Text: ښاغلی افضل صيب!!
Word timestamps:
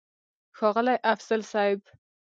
ښاغلی 0.57 0.95
افضل 1.13 1.41
صيب!! 1.51 1.79